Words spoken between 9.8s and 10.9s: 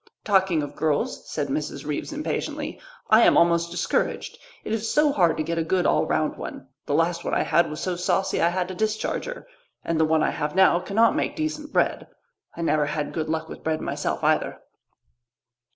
and the one I have now